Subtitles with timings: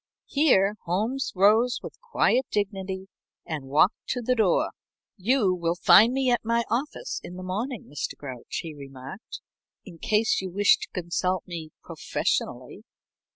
[0.25, 3.07] Here Holmes rose with quiet dignity
[3.45, 4.71] and walked to the door.
[5.15, 8.17] "You will find me at my office in the morning, Mr.
[8.17, 9.41] Grouch." he remarked,
[9.85, 12.83] "in case you wish to consult me professionally."